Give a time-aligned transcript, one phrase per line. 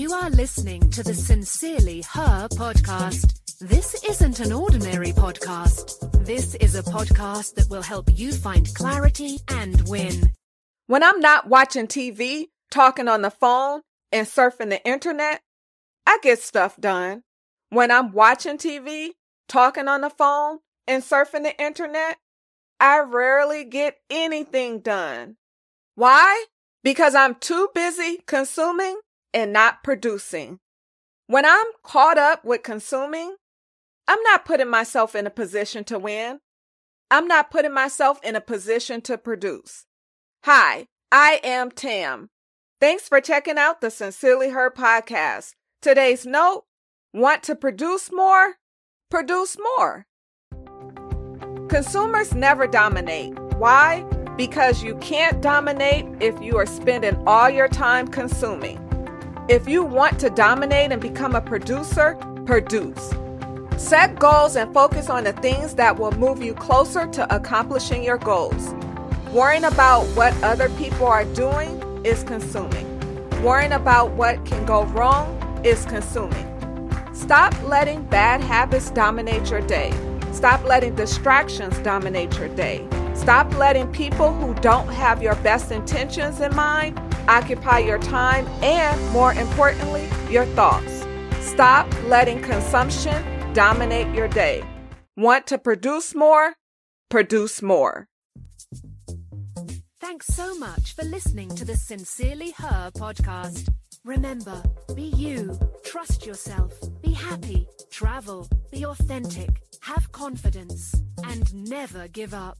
[0.00, 3.58] You are listening to the Sincerely Her podcast.
[3.58, 6.24] This isn't an ordinary podcast.
[6.24, 10.30] This is a podcast that will help you find clarity and win.
[10.86, 15.42] When I'm not watching TV, talking on the phone, and surfing the internet,
[16.06, 17.22] I get stuff done.
[17.68, 19.10] When I'm watching TV,
[19.50, 22.16] talking on the phone, and surfing the internet,
[22.80, 25.36] I rarely get anything done.
[25.94, 26.46] Why?
[26.82, 28.98] Because I'm too busy consuming
[29.32, 30.58] and not producing.
[31.26, 33.36] When I'm caught up with consuming,
[34.08, 36.40] I'm not putting myself in a position to win.
[37.10, 39.86] I'm not putting myself in a position to produce.
[40.44, 42.30] Hi, I am Tam.
[42.80, 45.52] Thanks for checking out the Sincerely Her podcast.
[45.82, 46.64] Today's note
[47.12, 48.54] want to produce more?
[49.10, 50.06] Produce more.
[51.68, 53.38] Consumers never dominate.
[53.54, 54.02] Why?
[54.36, 58.89] Because you can't dominate if you are spending all your time consuming.
[59.50, 62.14] If you want to dominate and become a producer,
[62.46, 63.12] produce.
[63.76, 68.16] Set goals and focus on the things that will move you closer to accomplishing your
[68.16, 68.72] goals.
[69.32, 72.86] Worrying about what other people are doing is consuming.
[73.42, 76.46] Worrying about what can go wrong is consuming.
[77.12, 79.92] Stop letting bad habits dominate your day.
[80.30, 82.86] Stop letting distractions dominate your day.
[83.14, 89.00] Stop letting people who don't have your best intentions in mind occupy your time and,
[89.12, 91.06] more importantly, your thoughts.
[91.40, 94.62] Stop letting consumption dominate your day.
[95.16, 96.54] Want to produce more?
[97.08, 98.06] Produce more.
[100.00, 103.68] Thanks so much for listening to the Sincerely Her podcast.
[104.04, 104.62] Remember,
[104.94, 106.72] be you, trust yourself,
[107.02, 110.94] be happy, travel, be authentic, have confidence,
[111.24, 112.56] and never give up.